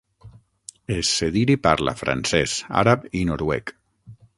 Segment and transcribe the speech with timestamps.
[0.95, 3.79] Essediri parla francès, àrab i noruec.